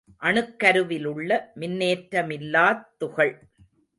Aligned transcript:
அணுக்கருவிலுள்ள 0.21 1.29
மின்னேற்ற 1.55 2.23
மில்லாத் 2.25 2.83
துகள். 2.97 3.33